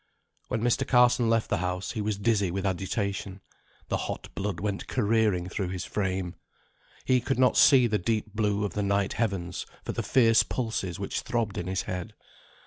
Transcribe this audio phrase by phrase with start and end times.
[0.47, 0.87] When Mr.
[0.87, 3.39] Carson left the house he was dizzy with agitation;
[3.87, 6.33] the hot blood went careering through his frame.
[7.05, 10.97] He could not see the deep blue of the night heavens for the fierce pulses
[10.99, 12.15] which throbbed in his head.